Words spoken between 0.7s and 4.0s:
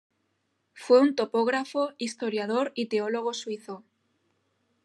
Fue un topógrafo, historiador y teólogo suizo.